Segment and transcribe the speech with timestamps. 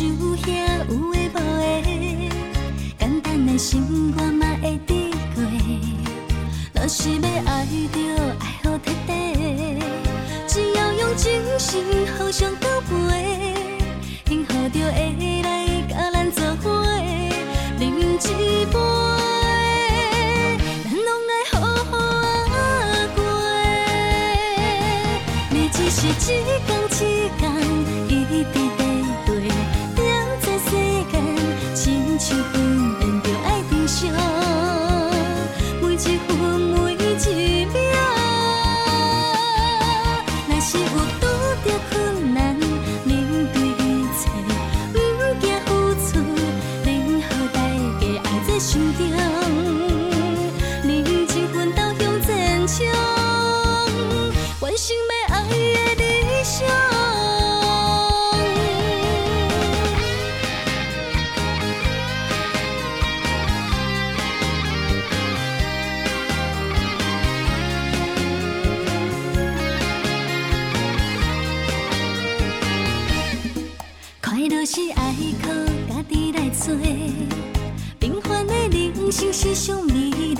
[0.00, 0.69] 树叶
[79.10, 80.36] 人生是上美丽，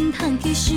[0.00, 0.76] 唔通去想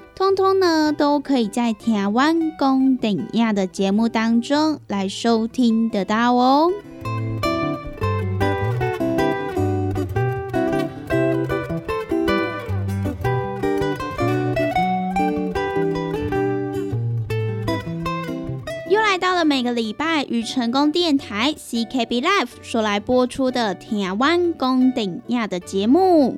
[0.21, 6.71] 通通呢都可以在台湾公顶亚的节目当中来收听得到哦。
[18.91, 26.37] 又来到了每个礼拜与成功电台 CKB Life 所来播出的台湾公顶亚的节目。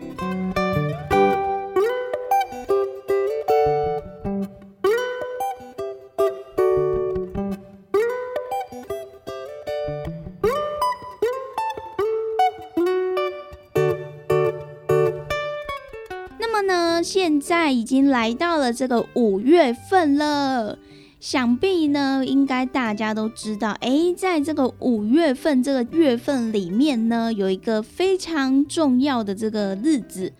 [17.71, 20.77] 已经来到了这个五月份了，
[21.19, 30.33] 想必呢，应该大家都知道，哎，在这个五月份这个月份里面呢，有一个非常重要的这个日子。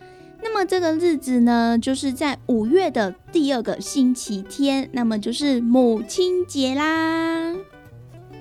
[0.43, 7.55] 那么这个日子呢，就是在五月的第二个星期天，那么就是母亲节啦。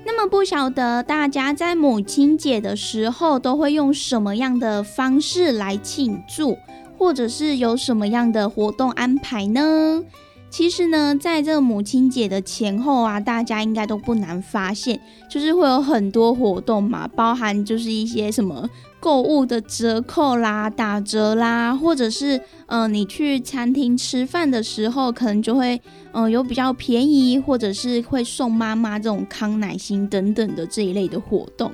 [0.06, 6.56] 那么不晓得大家在母亲节的时候都会用什么样的方式来庆祝？
[7.00, 10.04] 或者是有什么样的活动安排呢？
[10.50, 18.68] 其实呢，在这个母亲节的前后啊，大家应该都不难发现，就是会有很多活动嘛，包含就是一些什么
[19.00, 25.80] 购物的折扣啦、打折啦，或者是嗯，你去餐厅吃饭的时候，可能就会
[26.12, 31.72] 嗯有比较便宜，或者是会送妈妈这种康乃馨等等的这一类的活动。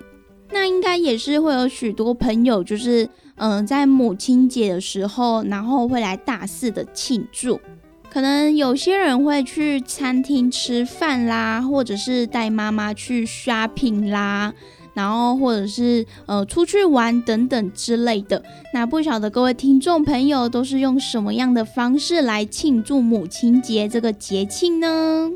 [0.52, 7.60] 那应该也是会有许多朋友，就是嗯，在母亲节的时候，然后会来大肆的庆祝。
[8.08, 14.54] 可能有些人会去餐厅吃饭啦，或者是带妈妈去 shopping 啦，
[14.94, 18.42] 然后或者是呃出去玩等等之类的。
[18.72, 25.30] 那不晓得各位听众朋友都是用什么样的方式来庆祝母亲节这个节庆呢？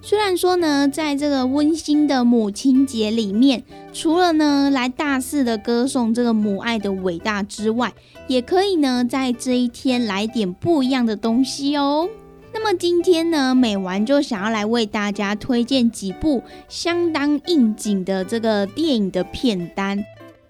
[0.00, 3.62] 虽然说呢，在这个温馨的母亲节里面，
[3.92, 7.92] 除了呢来大肆的歌颂这个母爱的伟大之外，
[8.26, 12.08] 也可以呢在这一天来点不一样的东西哦。
[12.54, 20.02] 那么今天呢，美完就想要来为大家推荐几部相当应景的这个电影的片单。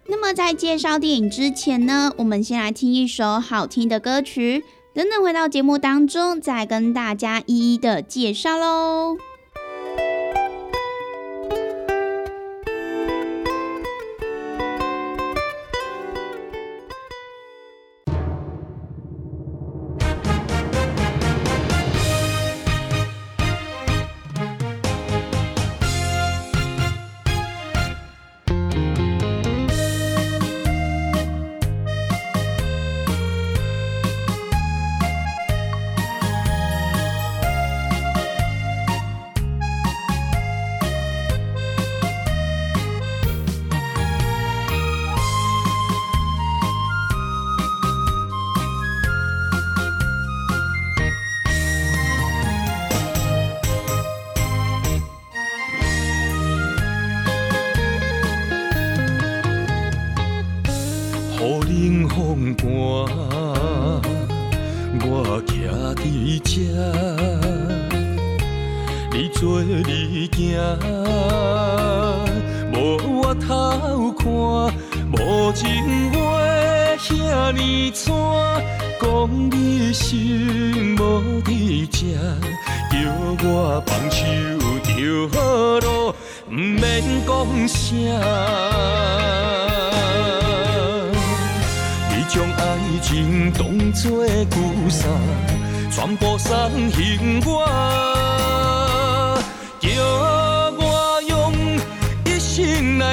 [0.07, 4.63] 那么在介绍电影之前呢，我们先来听一首好听的歌曲，
[4.95, 9.17] 等等回到节目当中再跟大家一一的介绍喽。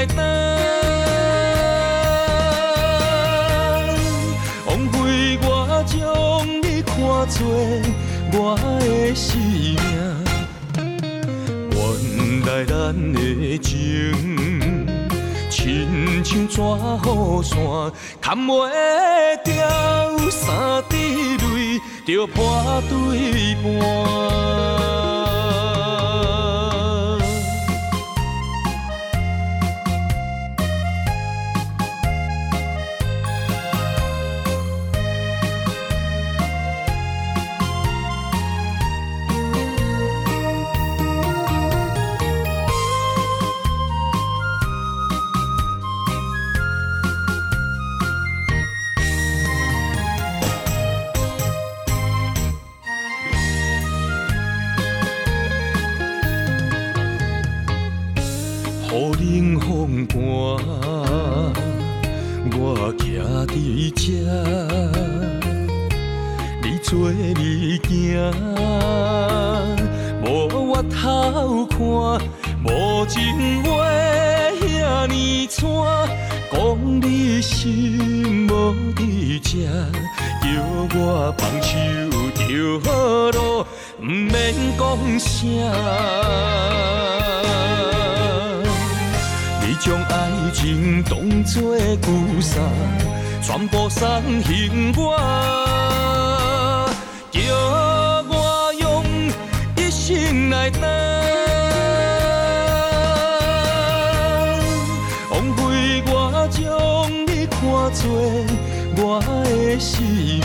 [0.08, 0.18] 等。
[4.66, 4.94] 枉费
[5.42, 5.48] 我
[5.88, 5.94] 将
[6.62, 6.96] 你看
[7.30, 7.38] 作
[8.34, 8.38] 我
[8.80, 9.40] 的性
[9.76, 9.78] 命，
[11.72, 11.80] 原
[12.46, 12.74] 来咱
[13.14, 13.18] 的
[13.60, 13.74] 情。
[15.50, 17.56] 亲像纸雨伞，
[18.22, 18.52] 扛袂
[19.58, 19.64] 牢
[20.30, 25.05] 三滴泪，就破对半。
[63.96, 64.12] 徛伫这，
[66.62, 68.32] 你做你行，
[70.24, 70.28] 无
[70.72, 71.80] 我头看，
[72.64, 73.70] 无情话
[74.60, 75.64] 遐尼惨，
[76.52, 79.66] 讲你心无伫这，
[80.42, 80.46] 叫
[80.96, 81.74] 我放手
[82.36, 82.86] 就好
[83.32, 83.66] 咯，
[84.00, 84.84] 毋免讲
[85.20, 85.36] 啥。
[89.62, 92.64] 你将爱情当作旧衫，
[93.46, 94.10] 全部送
[94.42, 94.50] 还
[94.98, 95.16] 我，
[97.30, 97.40] 叫
[98.28, 99.06] 我用
[99.78, 100.82] 一生来等。
[105.30, 105.62] 枉费
[106.08, 106.12] 我
[106.50, 106.58] 将
[107.28, 107.62] 你看
[107.94, 108.04] 作
[108.98, 110.42] 我的生命，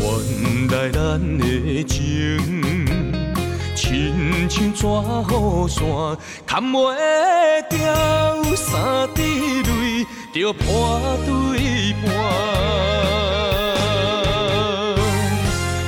[0.00, 0.98] 原来咱
[1.38, 1.94] 的情。
[3.76, 5.84] 亲像纸雨伞，
[6.44, 6.74] 砍袂
[7.70, 7.76] 掉，
[8.56, 10.04] 三滴泪
[10.38, 12.12] 就破对半。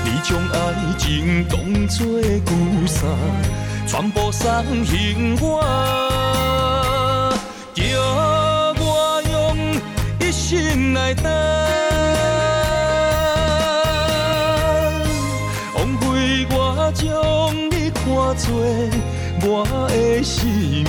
[0.05, 0.57] 你将爱
[0.97, 2.51] 情当作旧
[2.87, 3.07] 衫，
[3.87, 4.91] 全部送还
[5.41, 5.63] 我，
[7.75, 7.83] 叫
[8.81, 9.35] 我用
[10.19, 11.31] 一生来等。
[15.75, 17.07] 枉费我将
[17.71, 18.05] 你看
[18.37, 18.47] 作
[19.43, 20.85] 我的生命，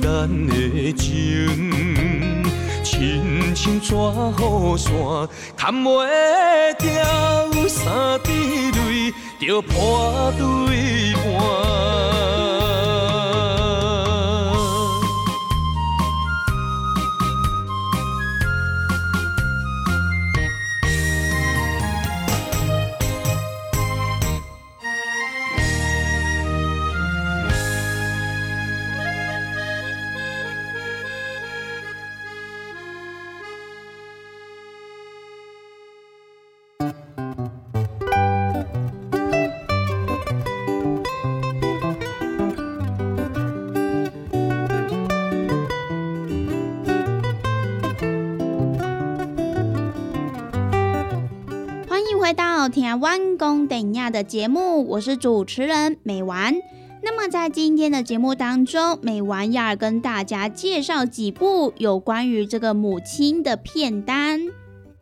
[0.00, 2.44] 咱的情
[2.82, 4.92] 亲像纸雨伞，
[5.56, 6.06] 砍袂
[6.78, 6.90] 掉，
[7.68, 12.63] 三滴泪就破对半。
[52.34, 56.56] 到《台湾公等亚的节目，我是主持人美丸。
[57.00, 64.40] 那么在今天的节目当中，美丸要跟大家介绍几部有关于这个母亲的片单。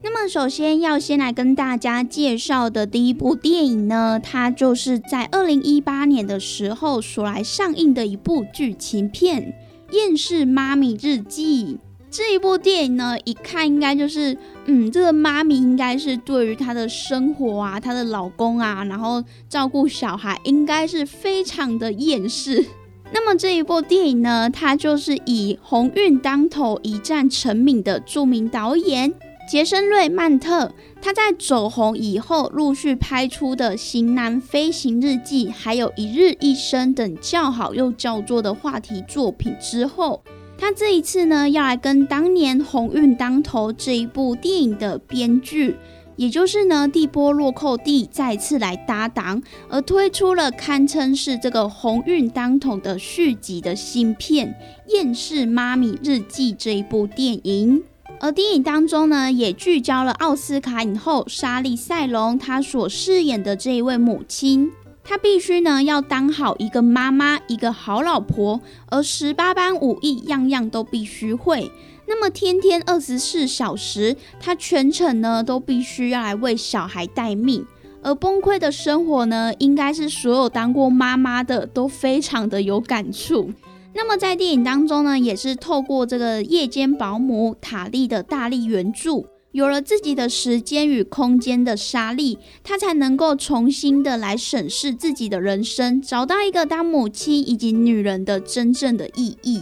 [0.03, 9.55] 那么首先要先来跟大家介绍的第一部电影呢，它就是在二零一八年的时候所来上映的一部剧情片
[9.95, 11.79] 《厌世妈咪日记》。
[12.13, 22.63] 这一部电影呢，一看应该就是，嗯，这个妈咪应该是对于她的生活啊，她的老公啊，然后照顾小孩，应该是非常的厌世。
[23.15, 29.15] 那么这一部电影呢，它就是以鸿运当头、一战成名的著名导演
[29.51, 40.23] 杰森·瑞曼特，他在走红以后陆续拍出的《型男飞行日记》，还有一日一生等较好又叫座的话题作品之后。
[40.63, 45.75] 他这一次呢，要来跟当年《鸿运当头》这一部电影的编剧，
[46.15, 54.55] 也就是呢蒂波洛寇蒂再次来搭档，而推出了堪称是这个《鸿运当头》的续集的新片
[54.95, 57.83] 《厌世妈咪日记》这一部电影。
[58.21, 64.71] 而电影当中呢，也聚焦了奥斯卡影后莎莉赛隆她所饰演的这一位母亲。
[65.05, 71.71] 她必须呢要当好一个妈妈，一个好老婆，而十八般武艺样样都必须会。
[72.07, 77.67] 那么天天二十四小时，她全程呢都必须要来为小孩待命。
[78.05, 83.53] 而崩溃的生活呢，应该是所有当过妈妈的都非常的有感触。
[83.95, 89.27] 那么在电影当中呢，也是透过这个夜间保姆塔莉的大力援助。
[89.53, 99.61] 有了自己的时间与空间的沙莉，她才能够重新的来审视自己的人生，找到一个当母亲以及女人的真正的意义。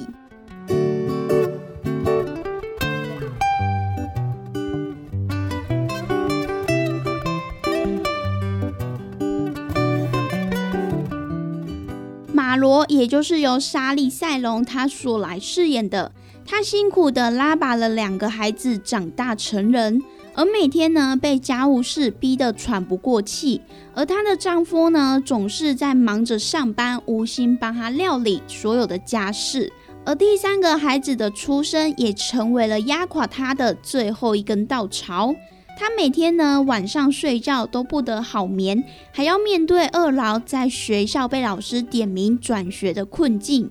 [12.32, 16.12] 马罗，也就是由莎莉赛隆她所来饰演的。
[16.44, 20.02] 她辛苦的拉拔了两个孩子长大成人，
[20.34, 23.60] 而每天呢被家务事逼得喘不过气，
[23.94, 29.72] 而她的丈夫呢总是在忙着上班，无心帮她料理所有的家事。
[30.04, 35.34] 而第三个孩子的出生也成为了压垮她的最后一根稻草。
[35.78, 38.82] 她每天呢晚上睡觉都不得好眠，
[39.12, 43.70] 还要面对二老在学校被老师点名转学的困境。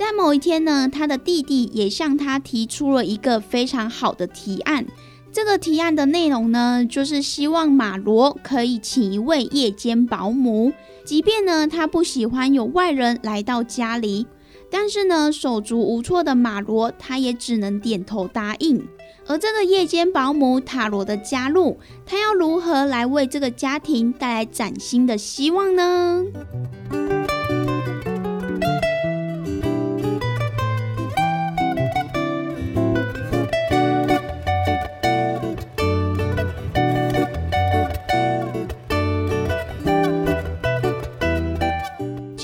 [0.00, 4.86] 在某一天呢，他的弟弟也向他提出了一个非常好的提案。
[5.30, 10.72] 这个提案的内容呢，就是希望马罗可以请一位夜间保姆，
[11.04, 14.26] 即便呢他不喜欢有外人来到家里，
[14.70, 18.82] 但是呢手足无措的马罗，他也只能点头答应。
[19.26, 26.24] 而这个夜间保姆塔罗的加入，他要如何来为这个家庭带来崭新的希望呢？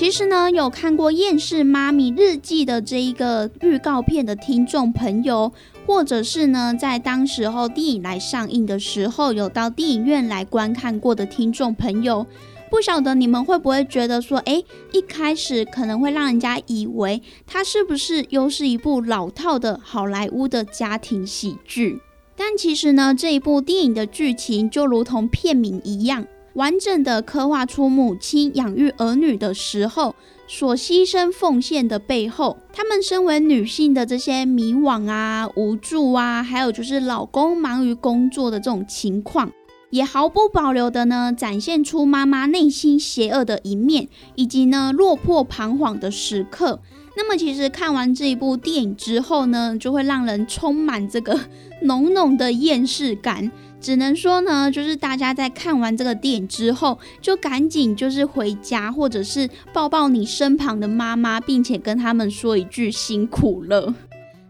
[0.07, 5.51] 其实呢，有看过《厌世妈咪日记》的这一个预告片的听众朋友。
[5.85, 12.25] 或者是呢，在当时候电影来上映的时候，有到电影院来观看过的听众朋友，
[12.71, 21.99] 不晓得你们会不会觉得说，哎，一开始可能会让人家以为它是不是又是一部老套的好莱坞的家庭喜剧？
[22.37, 26.25] 但其实呢，这一部电影的剧情就如同片名一样，
[26.57, 30.13] 完整的刻画出母亲养育儿女的时候。
[30.49, 39.51] 所牺牲奉献的背后，她们身为女性的这些迷惘啊、无助啊，还有就是老公忙于工作的这种情况，
[39.89, 46.79] 也毫不保留的呢展现出妈妈内心邪恶的一面，以及呢落魄彷徨的时刻。
[47.17, 51.37] 那么，其实看完这一部电影之后呢，就会让人充满这个
[51.83, 53.51] 浓浓的厌世感。
[53.79, 63.93] 只能说呢，就是大家在看完这个电影之后，就赶紧就是回家，或者是抱抱你身旁的妈妈，并且跟他们说一句辛苦了。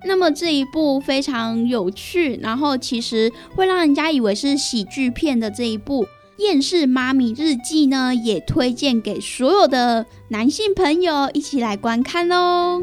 [0.05, 6.05] 那么这一部非常有趣，然后其实会让人家以为是喜剧片的这一部
[6.37, 12.81] 《厌世妈咪日记》呢，也推荐给所有的男性朋友一起来观看哦。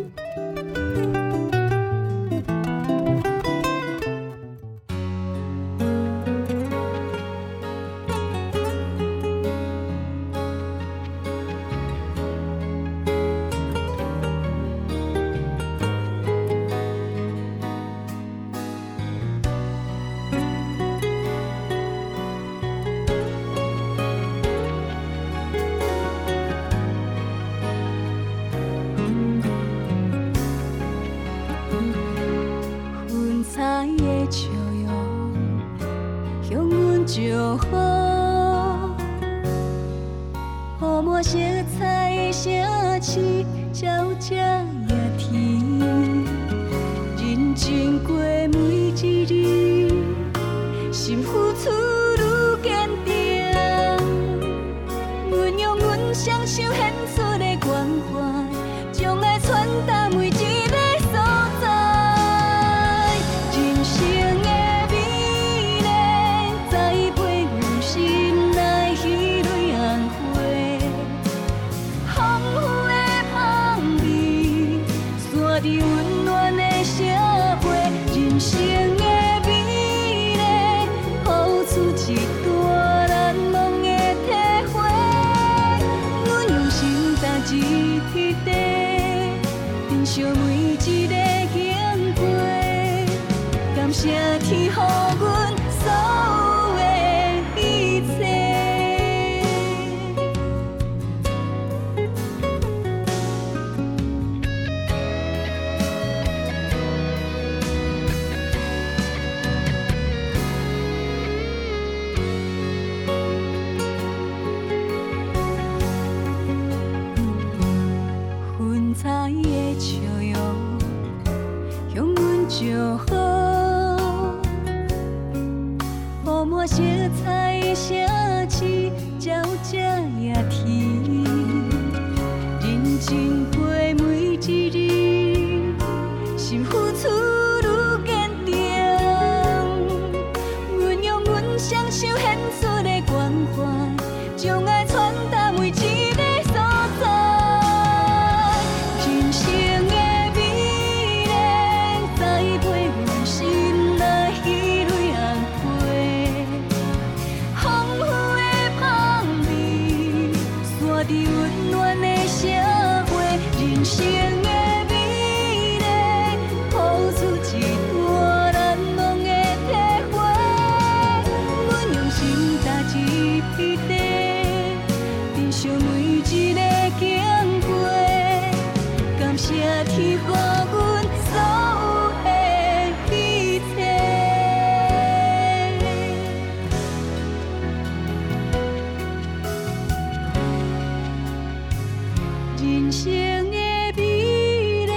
[192.65, 193.13] 人生
[193.51, 193.59] 的
[193.95, 194.89] 美丽，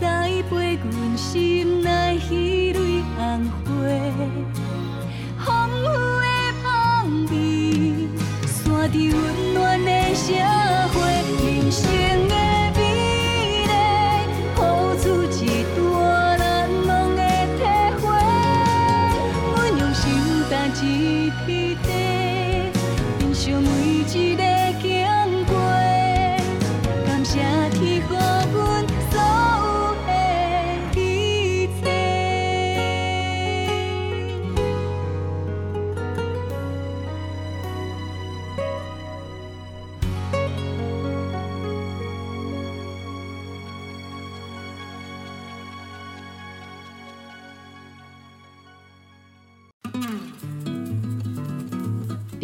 [0.00, 4.55] 再陪阮心内彼蕊红花。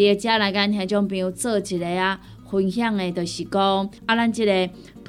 [0.03, 4.53] 伫遮来跟听众朋友做一个啊分享的，就是讲啊，咱即个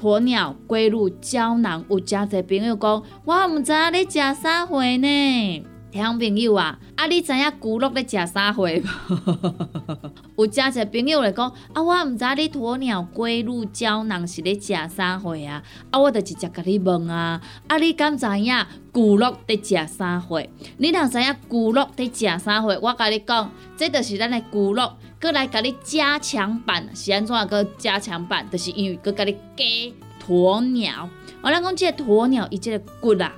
[0.00, 5.64] 鸵鸟龟乳胶囊，有诚侪朋友讲，我毋知影你食啥货呢？
[5.94, 8.82] 听朋友啊，啊，你知影骨碌咧食啥货无？
[10.44, 15.62] 有诚侪朋友来讲，啊，我毋知你鸵鸟龟鹿胶囊是咧食啥货啊？
[15.92, 18.52] 啊，我就直接甲你问啊，啊，你敢知影
[18.90, 20.42] 骨碌伫食啥货？
[20.78, 24.90] 你若知影骨碌伫食啥货，我甲你讲，这就是咱的骨碌，
[25.22, 28.44] 过来甲你加强版，是安怎个加强版？
[28.50, 29.64] 就是因为佮甲你加
[30.26, 31.08] 鸵鸟，
[31.40, 33.32] 我咱讲即个鸵鸟伊即个骨啊。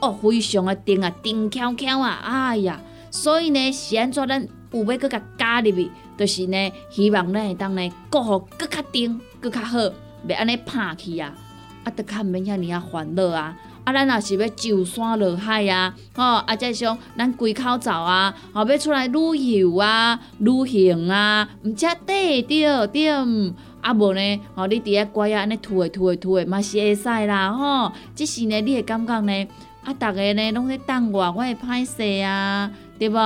[0.00, 2.80] 哦，非常的甜啊，甜翘翘啊，哎呀！
[3.10, 9.78] 所以呢，是安怎咱有要搁甲加入去，就是呢，希望咱会当呢，过好搁较甜，搁较好，
[10.28, 11.32] 袂安尼拍去啊，
[11.84, 13.56] 啊，得较毋免遐尼啊烦恼啊！
[13.84, 23.08] 啊，咱若是要上山落海啊，吼，啊，再像咱归口走啊，吼，要出来旅游啊、旅行啊，毋则对着对，
[23.80, 29.46] 啊无呢，吼，你伫遐乖啊，安尼吐诶吐诶吐诶，嘛是会使啦，吼，即是呢，你会感觉呢？
[29.86, 32.68] 啊，逐个呢拢咧等我，我会歹势啊，
[32.98, 33.16] 对无？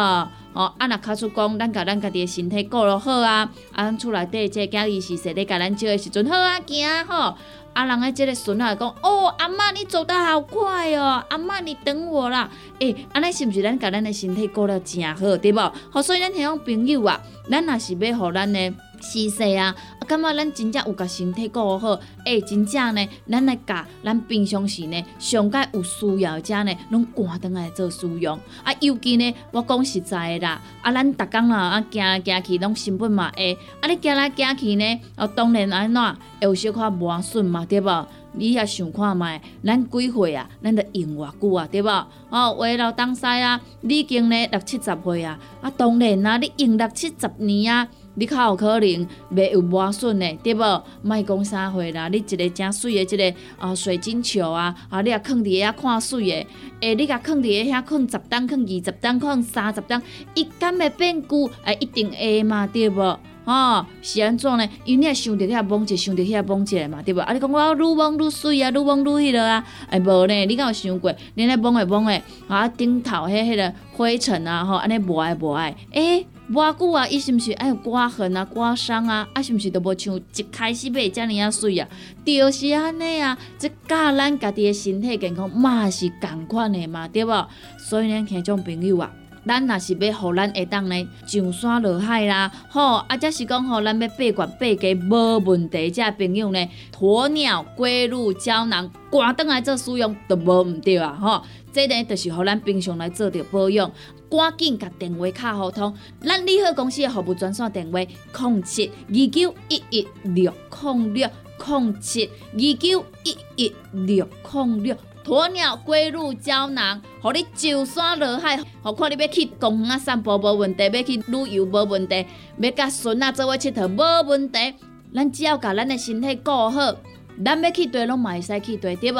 [0.53, 7.35] 哦，啊，若卡出讲，咱甲咱家己的身体顾落好啊，啊，咱厝内底即个囝儿是说咧，甲咱照的时阵好啊，行吼。
[7.73, 12.51] 啊，人诶即个孙仔讲，哦，阿妈你走得好快哦，阿妈你等我啦。
[12.81, 15.73] 诶，安尼是毋是咱甲咱的身体顾了诚好，对无？
[15.91, 17.19] 好，所以咱迄种朋友啊，
[17.51, 18.75] 咱若是要互咱的。
[19.01, 19.75] 是势啊！
[19.99, 28.39] 啊，感觉咱真正有甲身体顾好，诶，真正呢，咱来甲咱平常时呢，上界有需要者呢，拢赶倒来做使用。
[28.63, 38.07] 啊，尤其呢，我讲实在的啦，啊，咱逐工啦，啊，行来行去拢成本嘛会，啊，你行来行去呢，啊，当然安怎会有小可磨损嘛，对无？
[38.33, 40.49] 你也想看觅，咱几岁啊？
[40.63, 41.89] 咱得用偌久啊，对无？
[42.29, 47.89] 哦，话老东西啊，你已经呢六七十岁啊，啊，当然啊，你用六七十年啊。
[48.15, 50.83] 你较有可能袂有磨损的，对无？
[51.03, 56.47] 莫讲啥货啦，你一个正水的，一个啊水晶球啊，啊，你啊放伫遐看水的，
[56.81, 60.03] 诶，你甲放伫遐放十担，放二十担，放三十担，
[60.35, 61.49] 伊敢会变旧？
[61.65, 63.19] 诶，一定会嘛，对无？
[63.45, 64.69] 吼，是安怎呢？
[64.85, 67.21] 因为你也想着遐摸者，想着遐摸者嘛，对无？
[67.21, 70.35] 啊，你讲我愈摸愈水啊，愈摸愈迄落啊，诶，无呢？
[70.47, 71.15] 你敢有想过？
[71.35, 76.27] 你咧摸诶摸诶，啊，顶头迄迄个灰尘啊，吼，安尼无爱无爱，诶。
[76.53, 79.29] 偌久啊，伊是毋是爱有刮痕啊、刮伤啊？
[79.35, 81.89] 啊，是毋是都无像一开始买遮尔啊水啊？
[82.25, 87.49] 就是安尼啊，即教咱家己的身体健康嘛是共款的嘛，对无？
[87.79, 89.13] 所以呢，听种朋友啊，
[89.47, 103.89] 咱若是要互咱下当呢上山落海啦，吼，啊，则是讲吼，咱要八罐八家无问题，遮朋友呢，鸵鸟龟鹿胶囊，赶倒来做使用都无毋对啊，吼，这呢就是互咱平常来做着保养。
[104.31, 111.29] 赶紧甲电话卡互通，咱利好公司的服务专线电话：零七二九一一六零六
[111.67, 114.97] 零七二九一一六零六。
[115.23, 122.27] 鸵鸟龟鹿胶囊，互你上山落海，何看你要去公园散步无问题，要去旅游无问题，
[122.59, 124.75] 要甲孙仔做伙佚佗无问题。
[125.15, 126.97] 咱只要甲咱的身体顾好，
[127.45, 129.19] 咱要去对拢嘛会使去对，对无？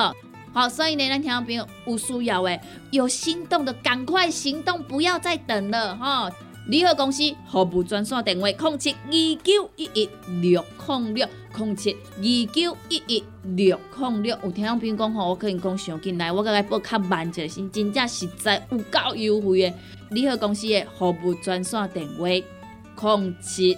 [0.53, 2.61] 好，所以呢，咱听众朋友有需要诶，
[2.91, 6.29] 有心动的赶快行动，不要再等了哈！
[6.67, 10.09] 联合公司服务专线电话：零七二九一一
[10.41, 14.37] 六零六零七二九一一六零六。
[14.43, 19.73] 有听众朋友讲吼，我可能讲上进来，我甲伊报较慢一些，真正实在有够优惠诶！
[20.11, 23.75] 联合公司的服务专线电话：零七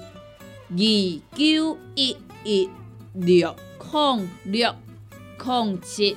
[0.71, 0.77] 二
[1.37, 2.71] 九一一
[3.13, 3.55] 六
[3.93, 4.75] 零六
[5.45, 6.17] 零七。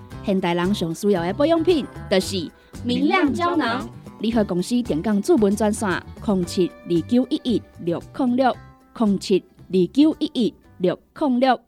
[0.23, 2.49] 现代人上需要的保养品，就是
[2.83, 3.87] 明亮胶囊。
[4.19, 5.89] 联合公司电讲主文专线：
[6.25, 8.55] 零七二九一一六零六
[8.99, 11.59] 零七二九一一六零六。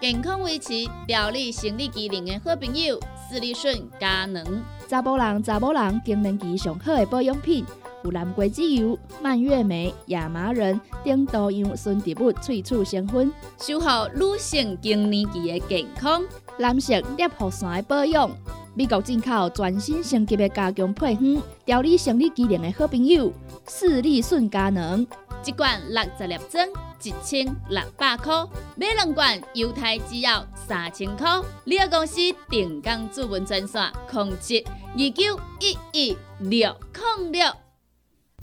[0.00, 0.72] 健康维持、
[1.06, 4.44] 调理生理机能的好朋友——斯利顺佳能。
[4.88, 7.64] 查甫人、查某人更年期上好的保养品，
[8.04, 16.22] 有蓝桂枝油、蔓越莓、亚麻仁等多样纯植物萃取成分，守护女性更年期的健康。
[16.58, 18.30] 男性尿酸的保养，
[18.74, 23.32] 美国进口全新升级的加强配方，调理生理机能的好朋友——
[23.68, 25.06] 视力顺佳能。
[25.46, 26.66] 一罐六十粒装，
[27.04, 31.40] 一千六百块；买两罐，犹太只要三千块。
[31.62, 32.16] 你个公司
[32.50, 36.76] 定岗主文专线：控制二九一一六
[37.18, 37.44] 零六。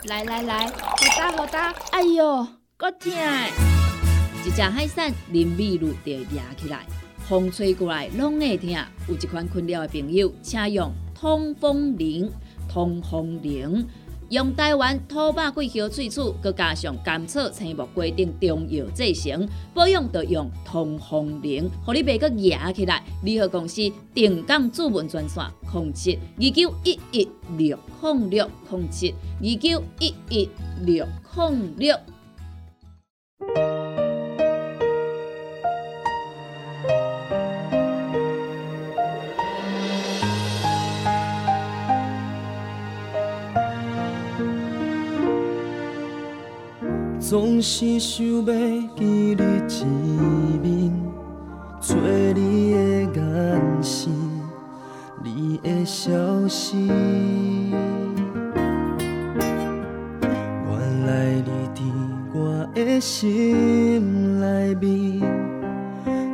[0.05, 1.73] 来来来，好打好打！
[1.91, 3.11] 哎哟，够痛！
[4.45, 6.85] 一只海扇淋米露就压起来。
[7.27, 8.69] 风吹过来拢会痛，
[9.09, 12.31] 有一款困扰的朋友，请用通风铃。
[12.69, 13.87] 通风铃
[14.29, 23.03] 用台湾土白桂花萃取，佮加上甘草、青木规定中药制成，保养要用通风铃，互你袂佮压起来。
[23.23, 23.81] 联合公司
[24.13, 30.49] 定岗主文专线：控制二九一一六控六控制二九一一
[30.85, 31.95] 六控六。
[47.29, 48.41] 总是想要
[48.97, 49.85] 记你一
[50.61, 50.91] 面，
[51.79, 51.95] 找
[52.35, 52.77] 你的
[53.15, 54.11] 眼神，
[55.23, 56.11] 你的消
[56.49, 56.91] 息。
[60.67, 60.71] 原
[61.07, 61.79] 来你伫
[62.33, 65.21] 我的心内面，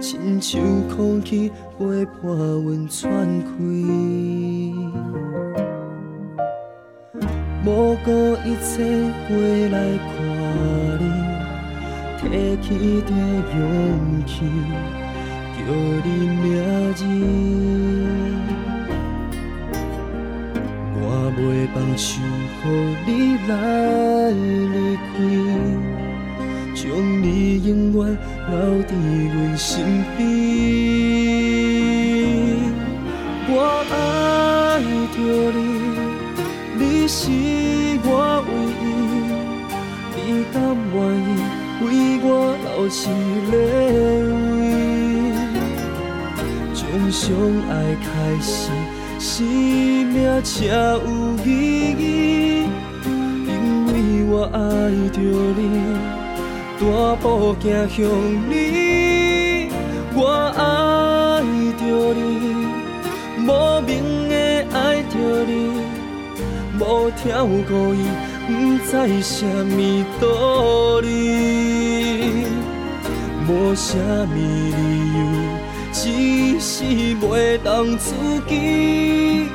[0.01, 3.11] 亲像空气陪伴阮喘
[3.45, 4.73] 气。
[7.63, 8.09] 不顾
[8.43, 9.37] 一切过
[9.69, 10.38] 来看，
[12.31, 12.67] 提起
[13.01, 13.09] 着
[13.57, 13.63] 勇
[14.27, 14.45] 气，
[15.55, 15.57] 叫
[16.05, 16.45] 你名
[16.93, 17.01] 字。
[21.01, 21.03] 我
[21.35, 21.39] 袂
[21.73, 22.07] 放手，
[22.61, 23.09] 予你
[23.47, 23.51] 来
[24.29, 24.77] 离
[25.09, 25.09] 开，
[26.75, 26.81] 将
[27.23, 27.25] 你
[27.65, 27.97] 永远
[28.47, 28.91] 留伫
[29.33, 29.67] 阮身
[30.15, 30.88] 边。
[42.91, 43.53] 我留一个
[44.57, 44.65] 位？
[46.73, 47.21] 从相
[47.69, 47.71] 爱
[48.01, 48.09] 开
[48.41, 48.71] 始，
[49.19, 50.97] 生命才有
[51.45, 51.47] 意
[51.99, 52.65] 义。
[53.45, 53.49] 因
[53.85, 53.89] 为
[54.27, 54.57] 我爱
[55.13, 55.61] 着你，
[56.79, 56.83] 大
[57.17, 57.97] 步走向
[58.49, 59.69] 你。
[60.15, 60.19] 我
[60.57, 60.59] 爱
[61.77, 61.81] 着
[62.15, 62.19] 你，
[63.37, 63.91] 莫名
[64.27, 64.33] 的
[64.73, 65.13] 爱着
[65.45, 65.51] 你。
[66.79, 68.01] 无条故意，
[68.47, 68.49] 不
[68.83, 68.89] 知
[69.21, 69.77] 什么
[70.19, 70.25] 道
[71.01, 71.07] 理，
[73.49, 74.79] 无什么理
[75.17, 75.19] 由，
[75.91, 76.83] 只是
[77.15, 78.13] 袂当自
[78.47, 79.49] 己。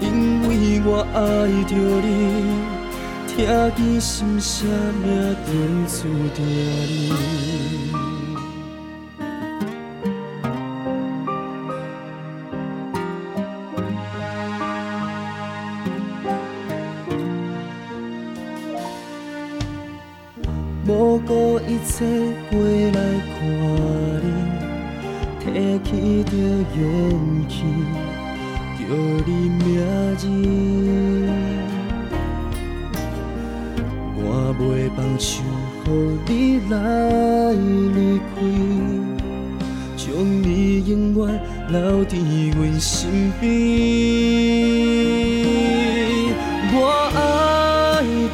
[0.00, 1.16] 因为我爱
[1.68, 2.08] 着你，
[3.28, 3.36] 听
[3.76, 4.68] 见心声
[5.04, 5.06] 命
[5.46, 5.48] 中
[5.86, 5.98] 注
[6.34, 8.07] 定你。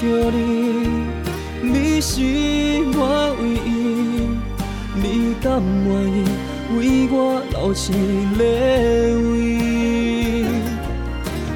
[0.04, 0.38] 着你，
[1.62, 2.12] 你是
[2.94, 3.00] 我
[3.40, 3.68] 唯一，
[4.94, 5.34] 你。
[5.42, 6.24] 甘愿意
[6.74, 6.78] 为
[7.10, 7.14] 我
[7.50, 8.42] 留一个位，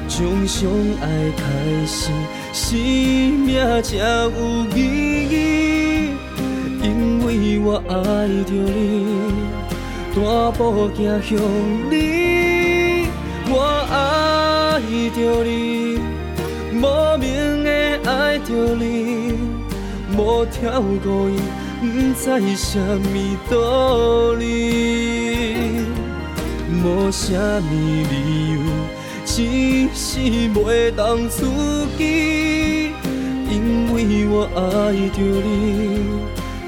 [0.07, 0.69] 从相
[1.01, 1.03] 爱
[1.35, 1.41] 开
[1.87, 2.11] 始，
[2.53, 3.49] 生命
[3.81, 4.29] 才有
[4.75, 4.77] 意
[5.31, 5.33] 义。
[6.83, 6.85] 因
[7.25, 7.27] 为
[7.59, 7.93] 我爱
[8.45, 8.57] 着你，
[10.13, 10.19] 大
[10.51, 10.59] 步
[10.89, 11.29] 走向
[11.89, 11.93] 你。
[13.49, 13.53] 我
[13.89, 13.93] 爱
[15.15, 15.49] 着你，
[16.79, 17.27] 莫名
[18.09, 19.35] 爱着你，
[20.17, 21.37] 无条故意。
[21.79, 21.85] 不
[22.17, 25.85] 知什么道理，
[26.83, 27.69] 无什么
[28.09, 28.57] 理由，
[29.23, 31.45] 只是袂当自
[31.99, 32.91] 己，
[33.49, 34.59] 因为我爱
[35.15, 36.01] 着你，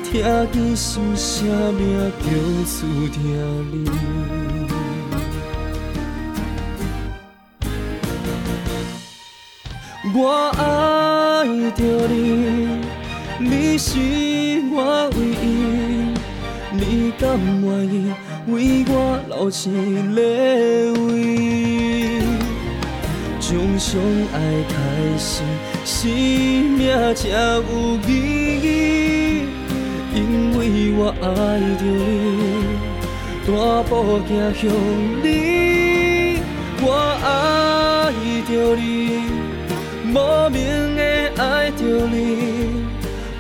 [0.04, 0.22] 听
[0.54, 2.26] 见心声命叫
[2.66, 3.20] 思听
[3.72, 4.41] 你。
[10.14, 10.62] 我爱
[11.72, 12.68] 着你，
[13.40, 13.98] 你是
[14.74, 15.44] 我唯一，
[16.74, 18.12] 你甘愿意
[18.48, 18.92] 为我
[19.30, 19.52] 留一
[20.14, 20.20] 个
[21.06, 21.16] 位？
[23.40, 24.02] 从相
[24.34, 24.36] 爱
[24.68, 24.74] 开
[25.18, 25.44] 始，
[25.86, 26.82] 生命
[27.16, 27.64] 才有
[28.06, 28.10] 意
[28.64, 29.48] 义，
[30.14, 30.20] 因
[30.58, 30.60] 为
[30.98, 31.26] 我爱
[31.80, 31.90] 着你，
[33.48, 33.50] 大
[33.84, 34.62] 步行向
[35.24, 35.26] 你，
[36.82, 36.86] 我
[37.24, 38.12] 爱
[38.50, 39.41] 着你。
[40.12, 40.60] 莫名
[40.96, 41.02] 的
[41.42, 42.84] 爱着你，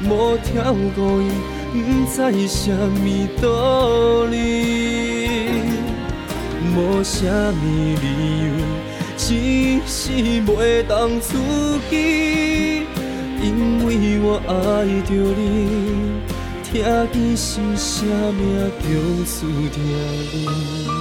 [0.07, 1.29] 无条故意，
[1.73, 1.77] 不
[2.09, 4.37] 知什么道理，
[6.73, 7.61] 无什么
[8.01, 8.05] 理
[8.45, 8.49] 由，
[9.17, 10.11] 只是
[10.43, 11.37] 袂当自
[11.89, 12.83] 己，
[13.43, 14.51] 因为我爱
[15.03, 16.21] 着你，
[16.63, 16.71] 听
[17.11, 19.83] 见心声命叫思听
[20.31, 21.00] 你。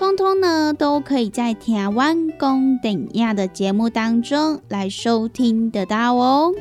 [0.00, 6.54] 通通呢，都可以在台湾公等亚的节目当中来收听得到哦。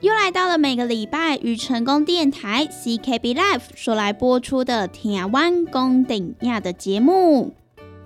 [0.00, 7.52] 又来到了每个礼拜与成功电台 CKB Life 所来播出的台湾公顶亚的节目。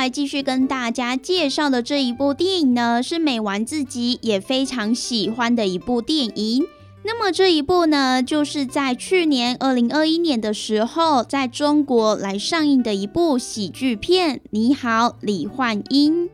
[0.00, 6.64] 来继续跟大家介绍的这一部电影呢，是美完自己也非常喜欢的一部电影。
[7.02, 16.24] 那么这一部呢，就是在去年二零二一年的时候，在中国来上映的一部喜剧片《你好，李焕英》。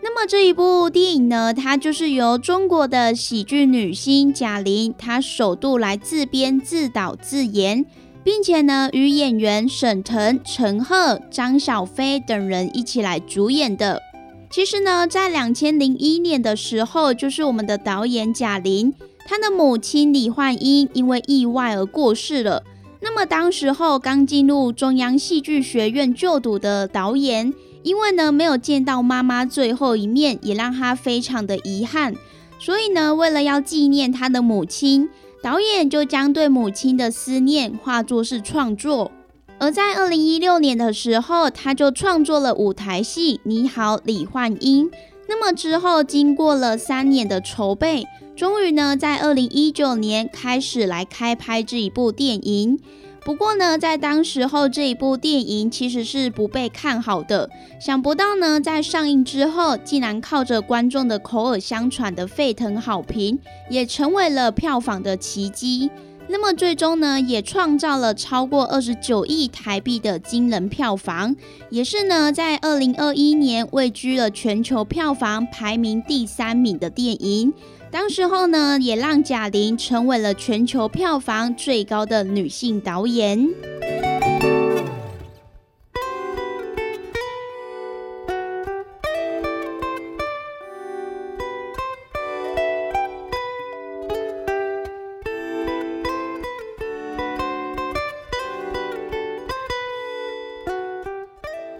[0.00, 7.84] 那么这一部电影呢，它就是由中国的喜剧女星贾玲，她首度来自编自导自演。
[8.28, 14.02] 并且呢，与演员沈腾、陈赫、张小斐等人一起来主演的。
[14.50, 18.92] 其实呢，在两千零一年的时候，就是我们的导演贾玲，
[19.26, 22.62] 她的母亲李焕英因为意外而过世了。
[23.00, 32.14] 那么当时候刚进入中央戏剧学院就读的导演，因为呢没有见到妈妈最后一面，也让他非常的遗憾。
[32.58, 35.08] 所以呢，为了要纪念他的母亲。
[35.42, 39.12] 导演就将对母亲的思念化作是创作，
[39.58, 44.90] 而在二零一六年的时候，他就创作了舞台戏《你好，李焕英》。
[45.28, 52.80] 那么之后，经过了三年的筹备，终于呢，在二零一九年开始来开拍这一部电影。
[53.28, 57.50] 不过呢，在当时候这一部电影其实是不被看好的。
[57.78, 65.90] 想不到呢，在上映之后，竟然靠着观众的口耳相传的沸腾好评，也成为了票房的奇迹。
[66.28, 71.36] 那么最终呢，也创造了超过二十九亿台币的惊人票房，
[71.68, 77.52] 也是呢在二零二一年位居了全球票房排名第三名的电影。
[77.90, 83.48] 当时候呢，也让贾玲成为了全球票房最高的女性导演。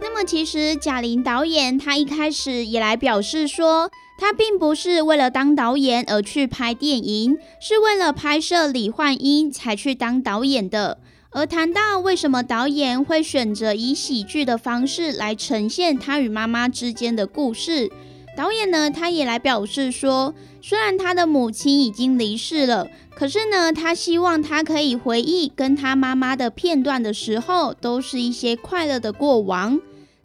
[0.01, 10.99] 那么其实贾玲导演她一开始也来表示说，他并不是为了当导演而去拍电影，是为了拍摄李焕英才去当导演的。
[11.31, 17.91] 而谈到为什么导演会选择以喜剧的方式来呈现他与妈妈之间的故事，
[18.37, 29.79] 导演呢他也来表示说，虽然他的母亲已经离世了，可是呢他希望他可以回忆跟他妈妈的片段的时候，都是一些快乐的过往。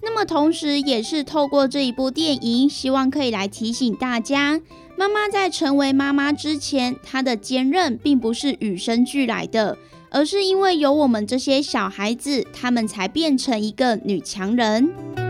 [0.06, 4.60] 那么，同时也是透过这一部电影，希望可以来提醒大家，
[4.98, 9.78] 妈妈在成为妈妈之前，她的坚韧并不是与生俱来的，
[10.10, 15.23] 而是因为有我们这些小孩子，他们才变成一个女强人。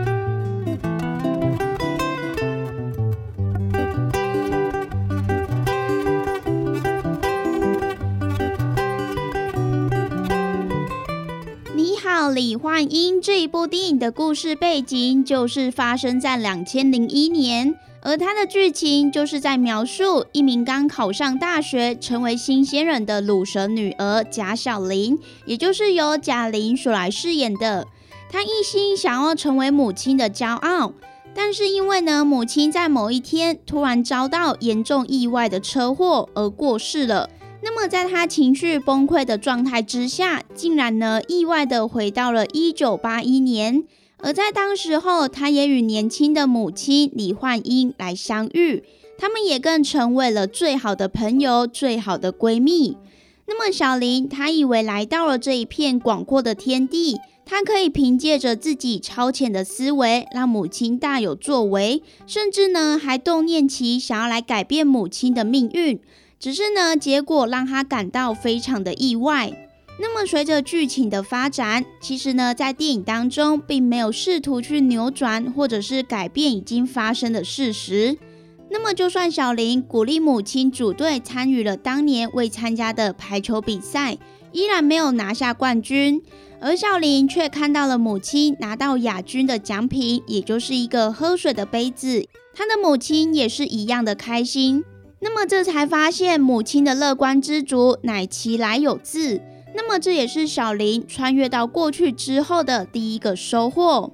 [12.30, 27.86] 李焕英这一部电影的故事背景就是发生在两千零一年，而它的剧情就是在描述一名刚考上大学、成为新鲜人的鲁蛇女儿贾小玲，也就是由贾玲所来饰演的。
[28.30, 30.92] 她一心想要成为母亲的骄傲，
[31.34, 37.30] 但是因为呢，母亲在某一天突然遭到严重意外的车祸而过世了。
[37.66, 43.82] 那么，在他情绪崩溃的状态之下，竟然呢意外的回到了一九八一年，
[44.18, 48.84] 而在当时候，他也与年轻的母亲李焕英来相遇，
[49.16, 52.98] 他们也更成为了最好的朋友、最好的闺蜜。
[53.46, 65.98] 那么，小林她以为来到了这一片广阔的天地，她可以凭借着自己超前的思维，让母亲大有作为，甚至呢还动念起想要来改变母亲的命运。
[66.44, 69.50] 只是呢，结果让他感到非常的意外。
[69.98, 78.18] 那么，随着剧情的发展，其实呢，在电影当中并没有试图去扭转或者是改变已经发生的事实。
[78.68, 84.18] 那么，就算小林鼓励母亲组队参与了当年未参加的排球比赛，
[84.52, 86.20] 依然没有拿下冠军，
[86.60, 92.28] 而小林却看到了母亲拿到亚军的奖品，也就是一个喝水的杯子。
[92.54, 94.84] 他的母亲也是一样的开心。
[95.24, 99.40] 那么这才发现母亲的乐观知足乃其来有自。
[99.74, 104.12] 那么这也是小林穿越到过去之后的第一个收获。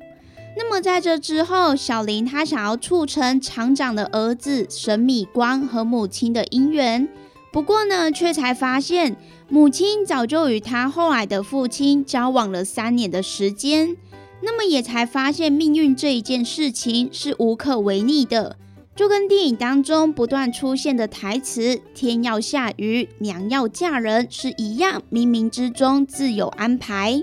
[0.57, 7.09] 那么在这之后，小林他想要促成厂长的儿子沈米光和母亲的姻缘，
[7.53, 9.17] 不过呢，却才发现
[9.49, 13.97] 母亲早就与他后来的父亲交往了三年的时间。
[14.43, 18.57] 那么也才发现命运这一件事情是无可违逆的。
[18.97, 27.23] 就跟电影当中不断出现的台词“天要下雨，娘要嫁人”是一样，冥冥之中自有安排。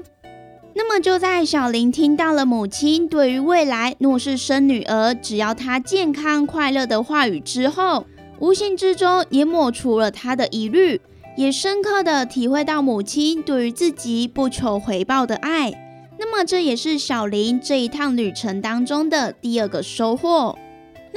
[0.73, 8.05] 那么就在小林听到了母亲对于未来若是生女儿，只要她健康快乐的话语之后，
[8.39, 11.01] 无形之中也抹除了她的疑虑，
[11.35, 15.71] 也深刻的体会到母亲对于自己不求回报的爱。
[16.19, 20.57] 那么这也是小林这一趟旅程当中的第二个收获。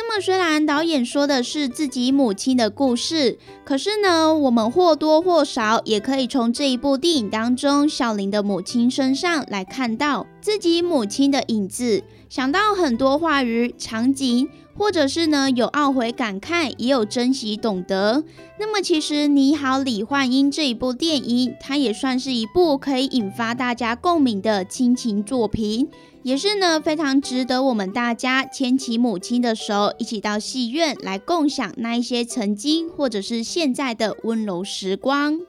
[0.03, 18.24] 那么，虽然导演说的是自己母亲的故事，可是呢，我们或多或少也可以从这一部电影当中，小林的母亲身上来看到自己母亲的影子，想到很多话语、场景，或者是呢有懊悔、感慨，也有珍惜、懂得。
[18.59, 25.88] 那么，其实《你好，李焕英》这一部电影，它也算是一部可以引发大家共鸣的亲情作品。
[26.22, 35.40] 也是呢，非常值得我们大家牵起母亲的手，一起到戏院来共享那一些曾经或者是现在的温柔时光。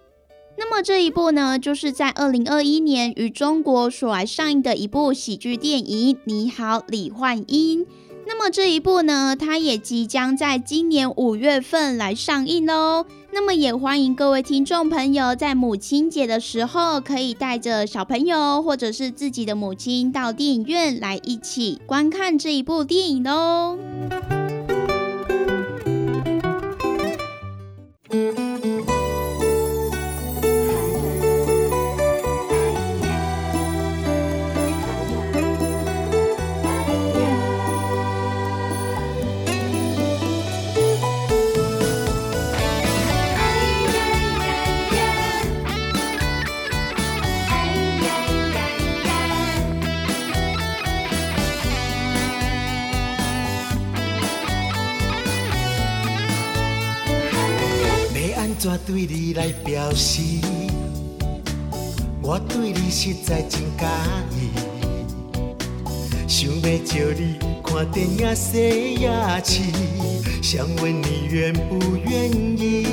[0.58, 7.86] 那么这一部呢，就是在二零二一年于中国所来上映的一部喜剧电影《你好，李焕英》。
[8.26, 13.06] 那么这一部呢，它也即将在今年五月份来上映喽。
[13.34, 23.78] 那么也欢迎各位听众朋友在母亲节的时候，可以带着小朋友或者是自己的母亲到电影院来一起观看这一部电影哦。
[58.62, 60.22] 怎对你来表示？
[62.22, 63.88] 我对你实在真介
[64.38, 64.52] 意，
[66.28, 69.64] 想要招你看电影西雅市，
[70.44, 72.86] 想问你愿不愿意？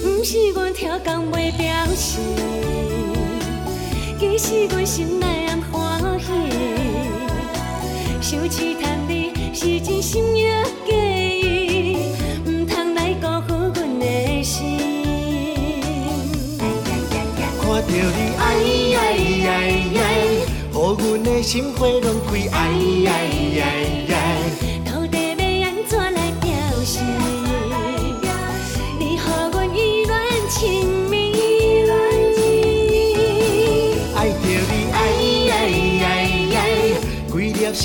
[0.00, 2.20] 不是我超工袂表示，
[4.18, 6.24] 其实阮心内暗欢喜，
[8.22, 10.48] 想试探你是真心意，
[18.02, 18.42] 你爱
[18.96, 18.98] 爱
[19.46, 19.50] 爱
[19.98, 20.02] 爱，
[20.72, 22.56] 予阮的心花拢开爱
[23.06, 23.08] 爱
[23.60, 23.62] 爱
[24.08, 24.14] 爱。
[24.84, 26.48] 到底要安怎来表
[26.84, 27.00] 示？
[28.98, 29.18] 你予
[29.52, 30.58] 阮意乱情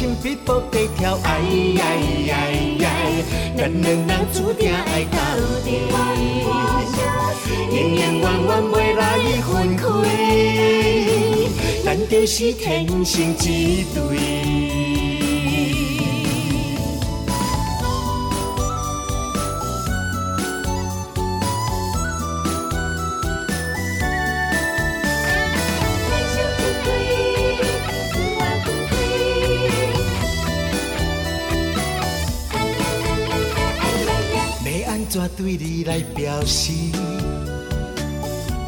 [0.05, 1.41] 心逼迫地跳爱
[1.79, 1.83] 爱
[2.29, 2.33] 爱
[2.85, 2.87] 爱，
[3.57, 5.17] 咱两人注定爱到
[5.63, 5.67] 底，
[7.71, 9.01] 永永远远袂来
[9.41, 9.83] 分开，
[11.83, 14.84] 咱就是天生一对。
[35.45, 36.71] 对你来表示？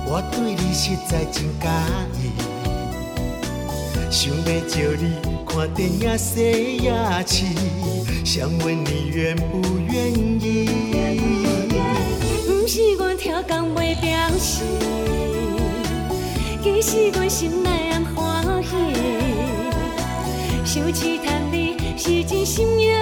[0.06, 1.68] 我对你实在真介
[2.14, 2.30] 意，
[4.12, 7.46] 想要招你看电影西雅市，
[8.24, 9.60] 想问你愿不
[9.92, 10.70] 愿意？
[12.46, 14.62] 不是阮超工袂表示，
[16.62, 18.70] 其实阮心内暗欢喜，
[20.64, 22.96] 想试探你是真心也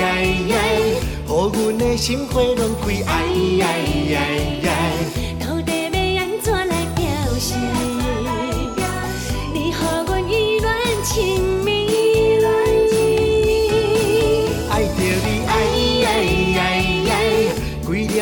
[0.00, 0.56] 爱爱爱，
[1.26, 3.12] 予阮的心花拢开爱
[3.60, 3.64] 爱
[4.14, 4.18] 爱
[4.68, 5.07] 爱。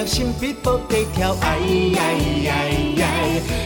[0.06, 1.58] 心逼迫地跳爱
[1.98, 2.00] 爱
[2.48, 2.50] 爱
[3.02, 3.04] 爱，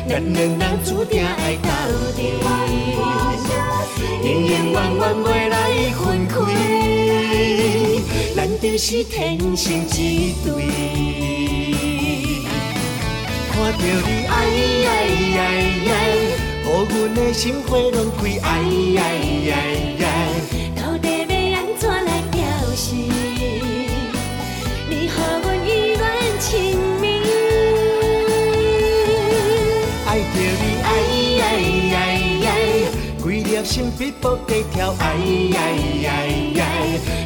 [0.09, 1.69] 咱两人注定爱到
[2.17, 2.33] 底，
[4.25, 5.55] 永永远远袂来
[5.93, 6.35] 分开，
[8.35, 10.49] 咱就是天生一对。
[13.53, 14.33] 看到你爱
[14.87, 14.91] 爱
[15.37, 15.39] 爱
[15.91, 15.93] 爱，
[16.65, 18.49] 予阮的心花拢开爱
[18.97, 18.99] 爱
[19.51, 19.55] 爱
[20.01, 20.40] 爱。
[33.65, 35.61] 心比搏地跳爱呀
[36.03, 36.09] 呀
[36.55, 36.65] 呀，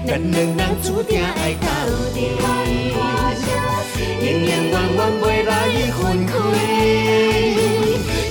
[0.06, 1.66] 咱两人注定爱到
[2.12, 2.18] 底，
[4.20, 5.52] 永永远远袂来
[5.92, 6.32] 分开，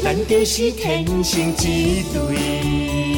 [0.04, 3.13] 咱就是天生一对。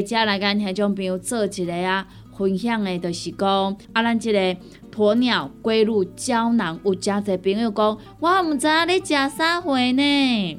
[0.00, 4.38] 伫遮来甲咱听众朋友做一个啊分享的，就是讲啊，咱即个
[4.94, 10.58] 鸵鸟龟乳胶囊，有诚侪朋友讲，我毋知影你食啥货呢？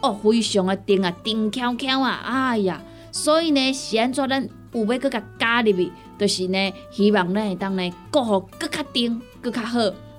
[0.00, 2.80] 哦，非常的硬啊，硬翘翘啊，哎呀，
[3.12, 9.78] 所以呢，是安怎咱有要搁甲加入去，就是呢，希望咱会当呢，过互搁较硬，搁较好，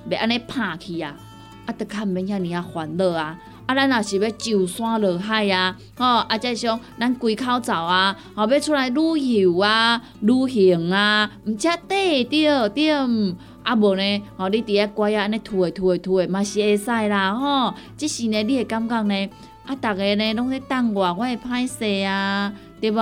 [0.10, 1.16] 袂安尼拍去啊，
[1.66, 3.40] 啊，得较毋免遐尔啊烦恼啊。
[3.68, 13.36] 啊，咱若是要上山落海啊，吼、啊，再像咱归口走啊，吼、要出来旅游啊、旅行啊，毋则缀着对毋？
[13.64, 19.30] 啊无呢，吼、你伫遐乖啊，安尼吐诶吐诶吐诶，嘛是会使啦，吼、即是呢，你会感觉呢？
[19.72, 22.52] 啊，逐个呢拢咧等我，我会歹势啊，
[22.82, 23.00] 对无？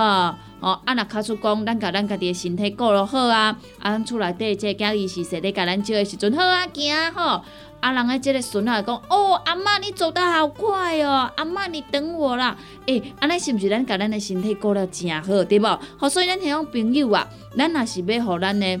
[0.60, 7.42] 哦，啊，若卡出讲，咱甲咱家己的身体顾落好啊，啊，咱厝内底这囝儿是说咧，甲咱照的时阵好啊，行吼。
[7.80, 12.56] 啊，人诶，即个孙仔讲，哦，阿嬷你走得好快哦，阿嬷你等我啦。
[12.86, 15.80] 诶，安尼是毋是咱甲咱的身体顾了诚好，对无？
[15.96, 18.80] 好，所以咱听种朋友啊，咱若是要互咱的。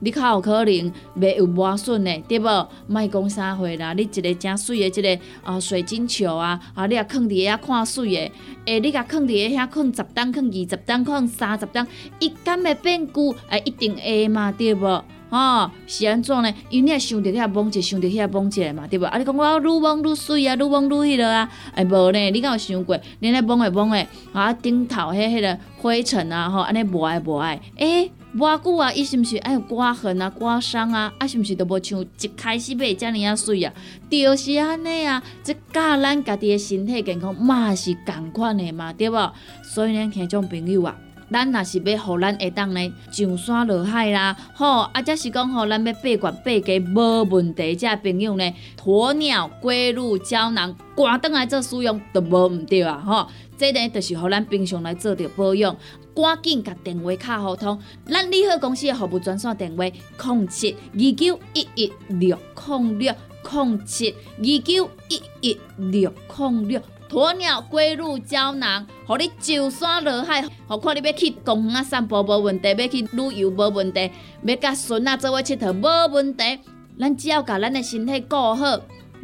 [0.00, 2.68] 你较有可能袂有磨损的，对无？
[2.86, 3.92] 莫讲啥货啦！
[3.94, 8.32] 你一个正水的，一个啊水晶球啊，啊你啊放伫遐看水的，
[8.66, 11.86] 诶，你甲放伫遐放十担，放二十担，放三十担，
[12.20, 13.34] 伊敢会变旧？
[13.48, 15.04] 诶，一定会嘛，对无？
[15.30, 16.54] 吼，是安怎呢？
[16.70, 19.04] 因为你也想着遐摸者，想着遐摸者嘛，对无？
[19.06, 21.50] 啊，你讲我愈摸愈水啊，愈摸愈迄落啊？
[21.74, 22.30] 诶，无呢？
[22.30, 22.98] 你敢有想过？
[23.18, 28.10] 你咧摸诶摸诶，啊顶头迄迄个灰尘啊，吼，安尼无爱无爱，诶。
[28.36, 31.10] 偌久啊，伊是毋是爱有刮痕啊、刮伤啊？
[31.18, 33.72] 啊，是毋是都无像一开始买遮尔啊水啊？
[34.10, 39.32] 就是安尼啊，即教咱家己的身体健康嘛是共款的嘛，对无？
[39.62, 40.94] 所以呢，听种朋友啊，
[41.32, 48.54] 咱若是要互咱会当呢上山落海啦，吼，啊，则是讲吼，咱要八卦八家无问题，遮朋友呢，
[48.84, 53.26] 鸵鸟龟乳胶囊，赶倒来做使用都无毋对啊，吼，
[53.56, 55.74] 这呢，就是互咱平常来做着保养。
[56.20, 63.14] 赶紧甲电话卡互通，咱利好公司的服务专线电话：零七二九一一六零六
[63.52, 66.82] 零七二九一一六零六。
[67.08, 74.10] 鸵鸟龟鹿胶囊，互你上山落海，何况你要去公园散步无问题，要去旅游无问题，
[74.42, 76.58] 要甲孙仔做伙佚佗无问题。
[76.98, 78.78] 咱只要甲咱的身体顾好，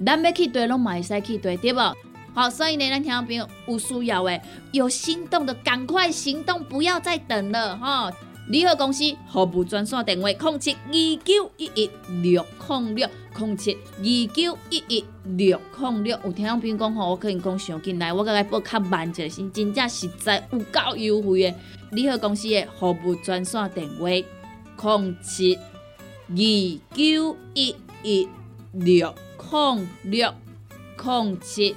[0.06, 1.94] 咱要去对拢嘛会使去对，对无？
[2.34, 8.12] 好，所以呢，咱听众朋友有需要诶，有心动的赶快行动，不要再等了哈！
[8.48, 11.88] 联合公司服务专线电话：零七二九一一
[12.22, 13.08] 六零六
[13.38, 16.18] 零七二九一一六零六。
[16.24, 21.54] 有听众朋友讲吼，我可能讲上进来，我甲伊报较慢者，是真正实在有够优惠诶！
[21.92, 26.36] 联合公司的服务专线电话：零七二
[26.96, 28.28] 九一一
[28.72, 30.34] 六零六
[30.98, 31.76] 零七。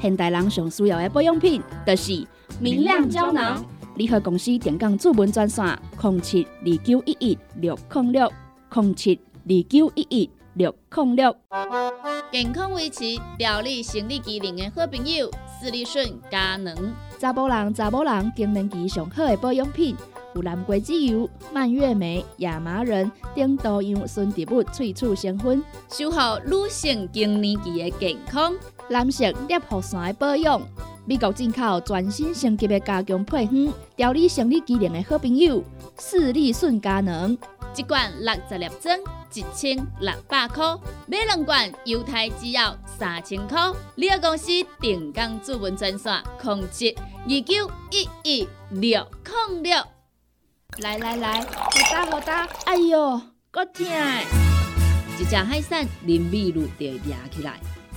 [0.00, 2.26] 现代人上需要的保养品，就是
[2.58, 3.64] 明亮胶囊。
[3.96, 8.32] 联合公司电讲主文专线：零七二九一一六零六
[8.72, 11.36] 零七二九一一六零六。
[12.32, 13.04] 健康维持、
[13.36, 15.30] 调理生理机能的好朋友——
[15.60, 16.74] 斯利顺佳能。
[17.18, 19.96] 查甫人、查某人更年期上好的保养品，
[20.34, 28.54] 有蓝桂枝油、蔓越莓、亚麻仁等多样纯植物萃取成分，守护女性更年期的健康。
[28.90, 30.60] 蓝色裂护伞的保养，
[31.06, 35.62] 美国进口全新升级的加强配方，调理生理机能的好朋友——
[35.96, 37.38] 视力顺佳能，
[37.76, 38.98] 一罐六十粒装，
[39.32, 40.76] 一千六百块；
[41.06, 43.72] 买两罐，犹太只要三千块。
[43.94, 44.48] 你个公司
[44.80, 46.92] 定岗主文专线：控制
[47.28, 49.06] 二九一一六
[49.50, 49.80] 零六。
[50.78, 51.46] 来来来，好
[51.92, 52.48] 打好打！
[52.64, 53.20] 哎呦，
[53.52, 53.86] 够痛！
[55.20, 57.60] 一只海扇林密路就压起来。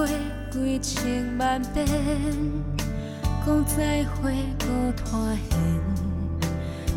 [0.00, 0.08] 过
[0.50, 1.86] 几千万遍，
[3.44, 4.64] 讲再会搁
[4.96, 5.38] 拖延，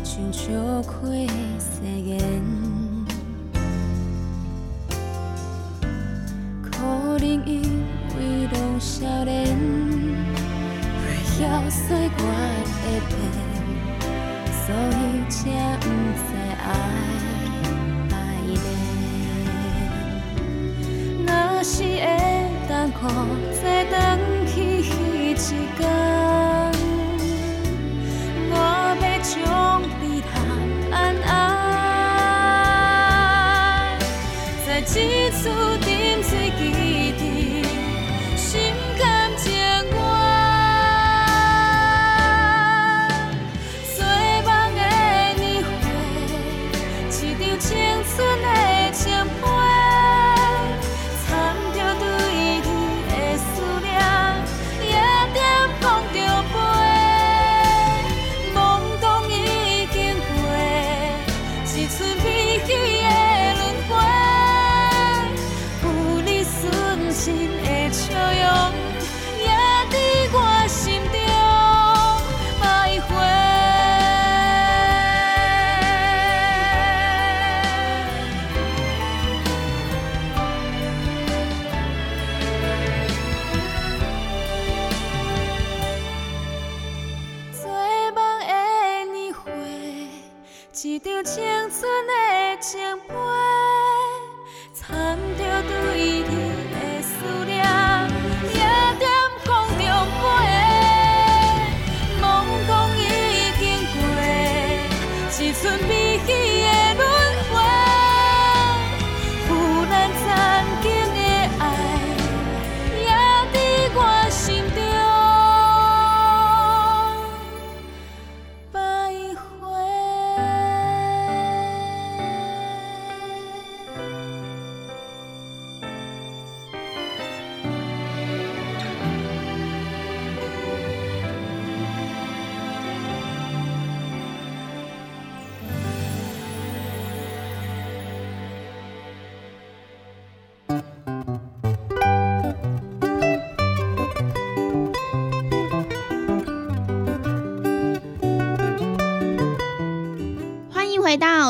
[0.02, 0.42] 像笑
[0.82, 0.92] 开
[1.26, 2.16] 的誓言。
[6.62, 6.72] 可
[7.18, 7.84] 能因
[8.16, 8.18] 为
[8.52, 9.54] 拢少年，
[10.96, 11.36] 会晓
[11.68, 12.08] 岁月
[12.80, 13.12] 的变，
[14.50, 15.36] 所以才
[15.78, 15.84] 不
[16.16, 16.26] 知
[16.58, 16.66] 爱
[18.08, 18.12] 排
[18.46, 18.56] 练。
[21.26, 21.30] 若
[21.62, 22.23] 是会
[22.84, 23.08] 当靠
[23.62, 23.96] 再等
[24.46, 24.92] 去彼
[25.30, 25.88] 一天，
[28.50, 28.54] 我
[29.00, 29.32] 要将
[30.02, 30.32] 你通
[30.92, 31.32] 安安。
[34.66, 34.68] 在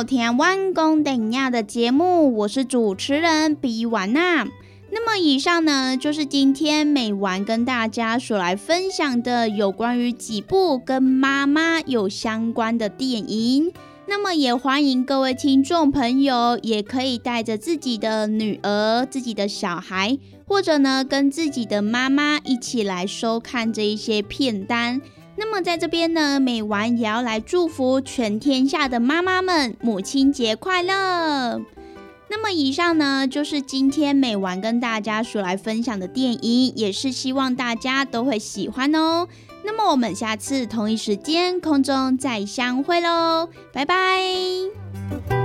[0.05, 4.47] 回到台湾公等亚的节目，我是主持人比婉娜。
[4.91, 13.73] 那么以上呢，就是今天美丸跟大家所来分享的有关于几部跟妈妈有相关的电影。
[14.07, 25.01] 那么也欢迎各位听众朋友，也可以带着自己的女儿、自己的小孩，或者呢跟自己的妈妈一起来收看这一些片单。
[25.37, 31.61] 那么在这边呢，美丸也要来祝福全天下的妈妈们母亲节快乐。
[32.29, 39.29] 那么以上呢，就是今天美丸跟大家所来分享的电影，也是希望大家都会喜欢哦。
[39.65, 45.44] 那么我们下次同一时间空中再相会喽，拜拜。